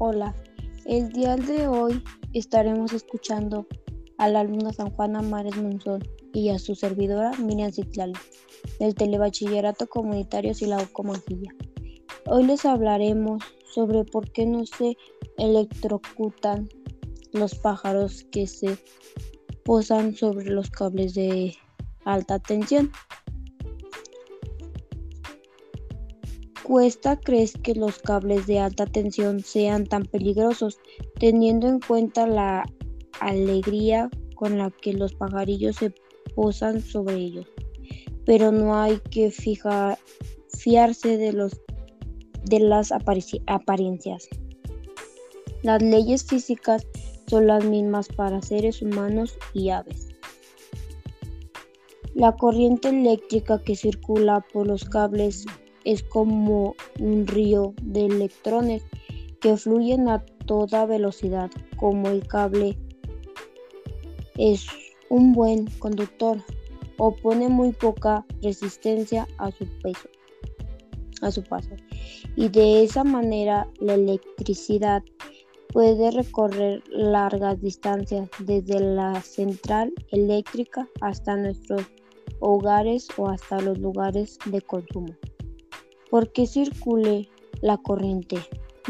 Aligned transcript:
Hola, 0.00 0.32
el 0.84 1.08
día 1.10 1.34
de 1.34 1.66
hoy 1.66 2.04
estaremos 2.32 2.92
escuchando 2.92 3.66
a 4.16 4.28
la 4.28 4.40
alumna 4.40 4.72
San 4.72 4.90
Juana 4.90 5.22
Mares 5.22 5.56
Monzón 5.56 6.04
y 6.32 6.50
a 6.50 6.60
su 6.60 6.76
servidora 6.76 7.32
Miriam 7.38 7.72
Citlali 7.72 8.12
del 8.78 8.94
Telebachillerato 8.94 9.88
Comunitario 9.88 10.54
Silauco 10.54 11.02
Manjilla. 11.02 11.52
Hoy 12.26 12.44
les 12.44 12.64
hablaremos 12.64 13.42
sobre 13.74 14.04
por 14.04 14.30
qué 14.30 14.46
no 14.46 14.64
se 14.66 14.96
electrocutan 15.36 16.68
los 17.32 17.56
pájaros 17.56 18.24
que 18.30 18.46
se 18.46 18.78
posan 19.64 20.14
sobre 20.14 20.48
los 20.48 20.70
cables 20.70 21.14
de 21.14 21.56
alta 22.04 22.38
tensión. 22.38 22.92
Cuesta 26.68 27.18
crees 27.18 27.54
que 27.54 27.74
los 27.74 27.98
cables 27.98 28.46
de 28.46 28.58
alta 28.58 28.84
tensión 28.84 29.40
sean 29.40 29.86
tan 29.86 30.02
peligrosos, 30.02 30.78
teniendo 31.18 31.66
en 31.66 31.80
cuenta 31.80 32.26
la 32.26 32.70
alegría 33.20 34.10
con 34.34 34.58
la 34.58 34.70
que 34.70 34.92
los 34.92 35.14
pajarillos 35.14 35.76
se 35.76 35.94
posan 36.36 36.82
sobre 36.82 37.14
ellos. 37.14 37.46
Pero 38.26 38.52
no 38.52 38.78
hay 38.78 39.00
que 39.10 39.30
fiarse 39.30 41.16
de, 41.16 41.32
los, 41.32 41.58
de 42.44 42.60
las 42.60 42.92
apariencias. 42.92 44.28
Las 45.62 45.80
leyes 45.82 46.22
físicas 46.22 46.86
son 47.28 47.46
las 47.46 47.64
mismas 47.64 48.08
para 48.08 48.42
seres 48.42 48.82
humanos 48.82 49.38
y 49.54 49.70
aves. 49.70 50.08
La 52.14 52.36
corriente 52.36 52.90
eléctrica 52.90 53.58
que 53.62 53.74
circula 53.74 54.44
por 54.52 54.66
los 54.66 54.84
cables 54.84 55.46
es 55.88 56.02
como 56.02 56.74
un 57.00 57.26
río 57.26 57.72
de 57.80 58.04
electrones 58.04 58.82
que 59.40 59.56
fluyen 59.56 60.06
a 60.10 60.22
toda 60.44 60.84
velocidad, 60.84 61.50
como 61.78 62.08
el 62.10 62.26
cable 62.26 62.76
es 64.36 64.66
un 65.08 65.32
buen 65.32 65.64
conductor, 65.78 66.44
opone 66.98 67.48
muy 67.48 67.72
poca 67.72 68.26
resistencia 68.42 69.26
a 69.38 69.50
su 69.50 69.64
peso, 69.82 70.10
a 71.22 71.30
su 71.30 71.42
paso, 71.42 71.70
y 72.36 72.50
de 72.50 72.84
esa 72.84 73.02
manera 73.02 73.66
la 73.80 73.94
electricidad 73.94 75.02
puede 75.72 76.10
recorrer 76.10 76.82
largas 76.90 77.62
distancias 77.62 78.28
desde 78.40 78.78
la 78.78 79.22
central 79.22 79.94
eléctrica 80.10 80.86
hasta 81.00 81.34
nuestros 81.34 81.80
hogares 82.40 83.08
o 83.16 83.30
hasta 83.30 83.58
los 83.62 83.78
lugares 83.78 84.38
de 84.44 84.60
consumo. 84.60 85.14
Porque 86.10 86.46
circule 86.46 87.28
la 87.60 87.76
corriente, 87.76 88.38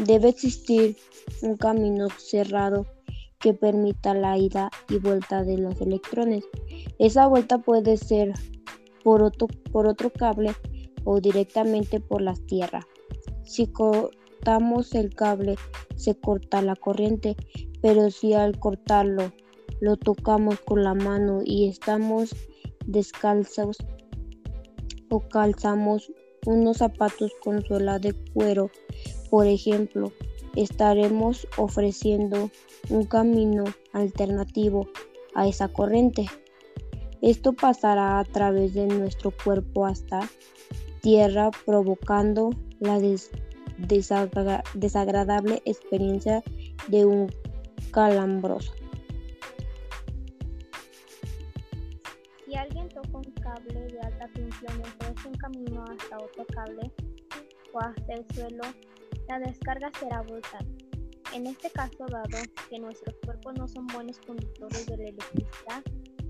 debe 0.05 0.29
existir 0.29 0.95
un 1.41 1.57
camino 1.57 2.07
cerrado 2.17 2.85
que 3.39 3.53
permita 3.53 4.13
la 4.13 4.37
ida 4.37 4.69
y 4.89 4.97
vuelta 4.97 5.43
de 5.43 5.57
los 5.57 5.79
electrones. 5.81 6.45
Esa 6.97 7.27
vuelta 7.27 7.57
puede 7.57 7.97
ser 7.97 8.33
por 9.03 9.23
otro, 9.23 9.47
por 9.71 9.87
otro 9.87 10.09
cable 10.09 10.53
o 11.05 11.21
directamente 11.21 11.99
por 11.99 12.21
la 12.21 12.33
tierra. 12.33 12.85
Si 13.43 13.67
cortamos 13.67 14.93
el 14.93 15.15
cable, 15.15 15.55
se 15.95 16.15
corta 16.15 16.61
la 16.61 16.75
corriente, 16.75 17.35
pero 17.81 18.11
si 18.11 18.33
al 18.33 18.59
cortarlo 18.59 19.31
lo 19.79 19.95
tocamos 19.97 20.59
con 20.59 20.83
la 20.83 20.93
mano 20.93 21.41
y 21.43 21.67
estamos 21.67 22.35
descalzos 22.85 23.77
o 25.09 25.19
calzamos 25.21 26.11
unos 26.45 26.77
zapatos 26.77 27.31
con 27.43 27.63
suela 27.65 27.99
de 27.99 28.13
cuero, 28.33 28.69
por 29.29 29.47
ejemplo, 29.47 30.11
estaremos 30.55 31.47
ofreciendo 31.57 32.49
un 32.89 33.05
camino 33.05 33.65
alternativo 33.93 34.87
a 35.35 35.47
esa 35.47 35.67
corriente. 35.67 36.25
Esto 37.21 37.53
pasará 37.53 38.19
a 38.19 38.23
través 38.23 38.73
de 38.73 38.87
nuestro 38.87 39.31
cuerpo 39.31 39.85
hasta 39.85 40.21
tierra 41.01 41.51
provocando 41.65 42.51
la 42.79 42.99
desagradable 44.73 45.61
experiencia 45.65 46.43
de 46.87 47.05
un 47.05 47.27
calambroso. 47.91 48.73
Si 52.45 52.55
alguien 52.55 52.89
toca 52.89 53.17
un 53.17 53.31
cable 53.41 53.81
de 53.81 54.01
y 54.35 54.41
ofrece 54.41 55.27
un 55.27 55.33
camino 55.35 55.83
hasta 55.83 56.17
otro 56.17 56.45
cable 56.53 56.91
o 57.73 57.79
hasta 57.79 58.13
el 58.13 58.25
suelo, 58.33 58.63
la 59.27 59.39
descarga 59.39 59.91
será 59.99 60.21
brutal. 60.21 60.65
En 61.33 61.45
este 61.45 61.69
caso, 61.69 62.05
dado 62.07 62.27
que 62.69 62.79
nuestros 62.79 63.15
cuerpos 63.23 63.53
no 63.57 63.67
son 63.67 63.85
buenos 63.87 64.19
conductores 64.19 64.85
de 64.87 64.97
la 64.97 65.09
electricidad, 65.09 65.83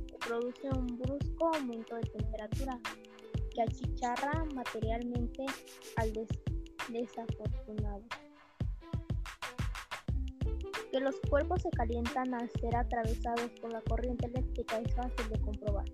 se 0.10 0.18
produce 0.18 0.70
un 0.78 0.88
brusco 0.98 1.56
aumento 1.56 1.96
de 1.96 2.02
temperatura 2.02 2.80
que 3.54 3.62
achicharra 3.62 4.46
materialmente 4.54 5.46
al 5.96 6.12
desafortunado. 6.90 8.04
Que 10.92 11.00
los 11.00 11.16
cuerpos 11.30 11.62
se 11.62 11.70
calientan 11.70 12.34
al 12.34 12.50
ser 12.60 12.76
atravesados 12.76 13.52
por 13.62 13.72
la 13.72 13.82
corriente 13.82 14.26
eléctrica 14.28 14.80
es 14.80 14.94
fácil 14.96 15.30
de 15.30 15.40
comprobar. 15.40 15.86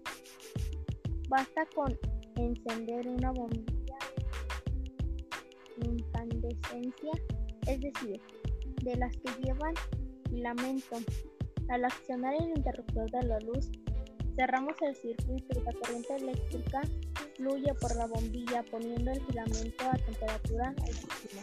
Basta 1.27 1.65
con 1.73 1.97
encender 2.35 3.07
una 3.07 3.31
bombilla 3.31 3.75
incandescencia, 5.83 7.11
es 7.67 7.81
decir, 7.81 8.21
de 8.83 8.95
las 8.95 9.15
que 9.17 9.31
llevan 9.43 9.73
filamento. 10.29 10.97
Al 11.69 11.85
accionar 11.85 12.35
el 12.35 12.49
interruptor 12.49 13.09
de 13.09 13.23
la 13.23 13.39
luz, 13.39 13.71
cerramos 14.35 14.75
el 14.81 14.95
circuito 14.95 15.59
y 15.59 15.63
la 15.63 15.73
corriente 15.73 16.15
eléctrica 16.15 16.81
fluye 17.35 17.73
por 17.81 17.95
la 17.95 18.05
bombilla 18.07 18.63
poniendo 18.69 19.11
el 19.11 19.21
filamento 19.25 19.85
a 19.89 19.97
temperatura 19.97 20.67
altísima 20.69 21.41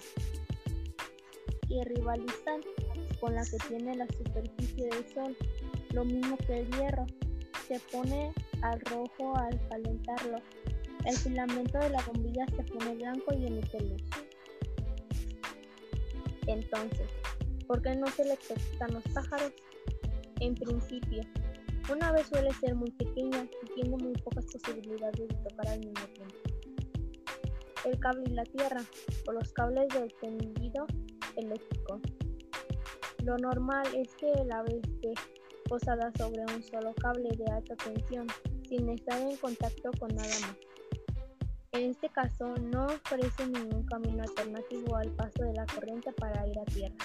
y 1.68 1.82
rivalizan 1.84 2.60
con 3.20 3.34
la 3.34 3.44
que 3.44 3.56
tiene 3.68 3.96
la 3.96 4.06
superficie 4.08 4.86
del 4.86 5.06
sol, 5.14 5.36
lo 5.92 6.04
mismo 6.04 6.36
que 6.38 6.60
el 6.60 6.70
hierro. 6.72 7.06
Se 7.66 7.80
pone 7.90 8.32
al 8.62 8.80
rojo 8.80 9.36
al 9.36 9.60
calentarlo. 9.68 10.38
El 11.04 11.16
filamento 11.16 11.78
de 11.78 11.90
la 11.90 12.02
bombilla 12.02 12.46
se 12.56 12.62
pone 12.62 12.94
blanco 12.94 13.34
y 13.34 13.46
emite 13.46 13.80
luz. 13.80 14.02
Entonces, 16.46 17.08
¿por 17.66 17.82
qué 17.82 17.94
no 17.96 18.06
se 18.08 18.24
le 18.24 18.30
electrocutan 18.30 18.94
los 18.94 19.02
pájaros? 19.14 19.52
En 20.40 20.54
principio, 20.54 21.22
una 21.90 22.08
ave 22.08 22.24
suele 22.24 22.52
ser 22.54 22.74
muy 22.74 22.90
pequeña 22.92 23.46
y 23.62 23.74
tiene 23.74 23.96
muy 23.96 24.12
pocas 24.14 24.46
posibilidades 24.46 25.28
de 25.28 25.34
tocar 25.48 25.68
al 25.68 25.80
mismo 25.80 26.06
tiempo. 26.14 26.34
El 27.84 27.98
cable 27.98 28.24
y 28.26 28.34
la 28.34 28.44
tierra, 28.44 28.80
o 29.26 29.32
los 29.32 29.52
cables 29.52 29.88
del 29.88 30.12
tendido 30.20 30.86
eléctrico. 31.36 32.00
Lo 33.24 33.36
normal 33.38 33.86
es 33.96 34.14
que 34.16 34.30
el 34.32 34.52
ave 34.52 34.80
esté 34.82 35.14
posada 35.68 36.12
sobre 36.18 36.42
un 36.54 36.62
solo 36.62 36.94
cable 36.94 37.30
de 37.36 37.50
alta 37.50 37.74
tensión, 37.76 38.26
sin 38.72 38.88
estar 38.88 39.20
en 39.20 39.36
contacto 39.36 39.90
con 40.00 40.08
nada 40.14 40.34
más. 40.40 40.56
En 41.72 41.90
este 41.90 42.08
caso, 42.08 42.54
no 42.56 42.86
ofrece 42.86 43.46
ningún 43.46 43.84
camino 43.84 44.22
alternativo 44.22 44.96
al 44.96 45.10
paso 45.10 45.42
de 45.42 45.52
la 45.52 45.66
corriente 45.66 46.10
para 46.14 46.46
ir 46.46 46.58
a 46.58 46.64
tierra. 46.64 46.96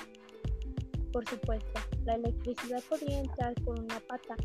Por 1.11 1.27
supuesto, 1.27 1.81
la 2.05 2.15
electricidad 2.15 2.81
podría 2.87 3.19
entrar 3.19 3.53
por 3.65 3.77
una 3.79 3.99
pata. 3.99 4.35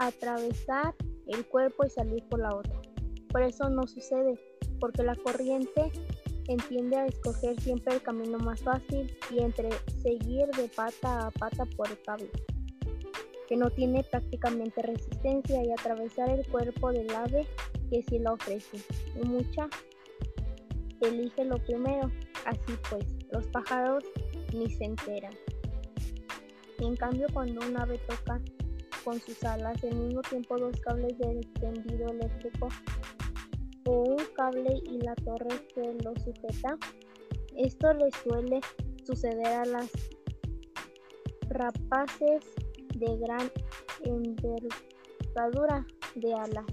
atravesar 0.00 0.94
el 1.26 1.44
cuerpo 1.46 1.84
y 1.84 1.90
salir 1.90 2.24
por 2.28 2.40
la 2.40 2.54
otra. 2.54 2.80
Por 3.30 3.42
eso 3.42 3.68
no 3.68 3.86
sucede, 3.86 4.38
porque 4.80 5.02
la 5.02 5.16
corriente 5.16 5.90
entiende 6.48 6.96
a 6.96 7.06
escoger 7.06 7.60
siempre 7.60 7.94
el 7.94 8.02
camino 8.02 8.38
más 8.38 8.60
fácil 8.60 9.14
y 9.30 9.40
entre 9.40 9.68
seguir 10.02 10.46
de 10.56 10.68
pata 10.74 11.26
a 11.26 11.30
pata 11.30 11.64
por 11.76 11.88
el 11.88 12.00
cable, 12.02 12.30
que 13.46 13.56
no 13.56 13.70
tiene 13.70 14.02
prácticamente 14.04 14.82
resistencia, 14.82 15.62
y 15.62 15.70
atravesar 15.70 16.30
el 16.30 16.46
cuerpo 16.48 16.90
del 16.90 17.14
ave 17.14 17.46
que 17.90 18.02
sí 18.02 18.18
la 18.18 18.32
ofrece. 18.32 18.78
Mucha 19.24 19.68
elige 21.00 21.44
lo 21.44 21.58
primero, 21.64 22.10
así 22.44 22.78
pues, 22.90 23.04
los 23.30 23.46
pájaros 23.48 24.04
ni 24.52 24.70
se 24.70 24.84
enteran. 24.84 25.34
En 26.78 26.96
cambio, 26.96 27.26
cuando 27.32 27.60
un 27.66 27.76
ave 27.78 27.98
toca 27.98 28.40
con 29.04 29.20
sus 29.20 29.42
alas 29.44 29.82
al 29.84 29.94
mismo 29.94 30.22
tiempo 30.22 30.58
dos 30.58 30.80
cables 30.80 31.16
de 31.18 31.40
tendido 31.60 32.08
eléctrico 32.08 32.68
o 33.86 34.02
un 34.02 34.24
cable 34.34 34.80
y 34.84 34.98
la 35.00 35.14
torre 35.16 35.66
que 35.74 35.96
lo 36.04 36.14
sujeta. 36.16 36.76
Esto 37.56 37.92
le 37.92 38.10
suele 38.22 38.60
suceder 39.04 39.46
a 39.46 39.64
las 39.64 39.90
rapaces 41.48 42.44
de 42.94 43.16
gran 43.18 43.50
envergadura 44.04 45.86
de 46.14 46.34
alas. 46.34 46.66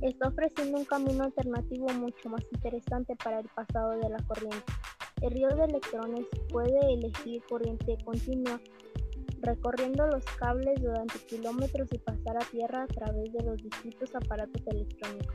está 0.00 0.28
ofreciendo 0.28 0.78
un 0.78 0.84
camino 0.84 1.24
alternativo 1.24 1.88
mucho 1.94 2.28
más 2.28 2.42
interesante 2.52 3.16
para 3.16 3.40
el 3.40 3.48
pasado 3.48 3.90
de 3.98 4.08
la 4.08 4.18
corriente. 4.28 4.72
El 5.20 5.32
río 5.32 5.48
de 5.48 5.64
electrones 5.64 6.26
puede 6.50 6.78
elegir 6.92 7.42
corriente 7.48 7.98
continua 8.04 8.60
recorriendo 9.48 10.06
los 10.06 10.24
cables 10.38 10.80
durante 10.82 11.18
kilómetros 11.20 11.88
y 11.92 11.98
pasar 11.98 12.36
a 12.36 12.50
tierra 12.50 12.82
a 12.82 12.86
través 12.86 13.32
de 13.32 13.42
los 13.42 13.56
distintos 13.62 14.14
aparatos 14.14 14.62
electrónicos, 14.66 15.34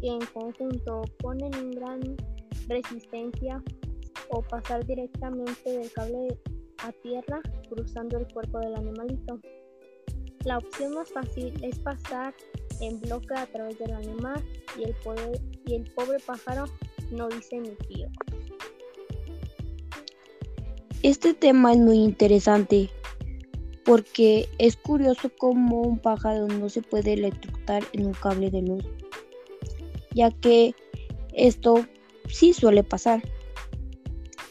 que 0.00 0.06
en 0.06 0.20
conjunto 0.32 1.02
ponen 1.18 1.52
en 1.54 1.70
gran 1.72 2.16
resistencia 2.68 3.62
o 4.30 4.40
pasar 4.42 4.86
directamente 4.86 5.78
del 5.78 5.90
cable 5.92 6.38
a 6.78 6.92
tierra 7.02 7.40
cruzando 7.68 8.18
el 8.18 8.32
cuerpo 8.32 8.58
del 8.60 8.76
animalito. 8.76 9.40
La 10.44 10.58
opción 10.58 10.94
más 10.94 11.10
fácil 11.10 11.52
es 11.64 11.78
pasar 11.80 12.34
en 12.80 13.00
bloque 13.00 13.34
a 13.34 13.46
través 13.46 13.78
del 13.78 13.94
animal 13.94 14.44
y 14.78 14.84
el, 14.84 14.94
y 15.64 15.74
el 15.74 15.90
pobre 15.94 16.18
pájaro 16.20 16.66
no 17.10 17.28
dice 17.28 17.58
ni 17.58 17.70
tío. 17.86 18.08
Este 21.02 21.34
tema 21.34 21.72
es 21.72 21.78
muy 21.78 21.98
interesante 21.98 22.90
porque 23.84 24.48
es 24.58 24.76
curioso 24.76 25.30
cómo 25.38 25.82
un 25.82 25.98
pájaro 25.98 26.48
no 26.48 26.68
se 26.68 26.82
puede 26.82 27.12
electrocutar 27.12 27.82
en 27.92 28.06
un 28.06 28.12
cable 28.14 28.50
de 28.50 28.62
luz, 28.62 28.84
ya 30.12 30.30
que 30.30 30.74
esto 31.34 31.86
sí 32.28 32.52
suele 32.52 32.82
pasar. 32.82 33.22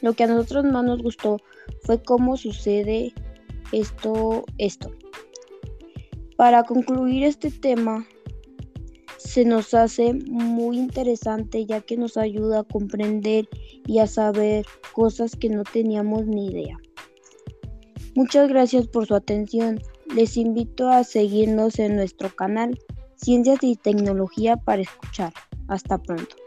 Lo 0.01 0.13
que 0.13 0.25
a 0.25 0.27
nosotros 0.27 0.65
más 0.65 0.83
nos 0.83 1.01
gustó 1.01 1.37
fue 1.81 2.01
cómo 2.01 2.37
sucede 2.37 3.13
esto, 3.71 4.45
esto. 4.57 4.91
Para 6.35 6.63
concluir 6.63 7.23
este 7.23 7.49
tema, 7.49 8.05
se 9.17 9.45
nos 9.45 9.73
hace 9.73 10.13
muy 10.13 10.77
interesante 10.77 11.65
ya 11.65 11.81
que 11.81 11.95
nos 11.95 12.17
ayuda 12.17 12.59
a 12.59 12.63
comprender 12.63 13.47
y 13.87 13.99
a 13.99 14.07
saber 14.07 14.65
cosas 14.91 15.35
que 15.35 15.49
no 15.49 15.63
teníamos 15.63 16.27
ni 16.27 16.47
idea. 16.47 16.77
Muchas 18.15 18.47
gracias 18.47 18.87
por 18.87 19.07
su 19.07 19.15
atención. 19.15 19.81
Les 20.15 20.37
invito 20.37 20.89
a 20.89 21.03
seguirnos 21.03 21.79
en 21.79 21.95
nuestro 21.95 22.29
canal 22.29 22.79
Ciencias 23.15 23.59
y 23.61 23.75
Tecnología 23.75 24.57
para 24.57 24.81
escuchar. 24.81 25.33
Hasta 25.67 25.97
pronto. 25.97 26.42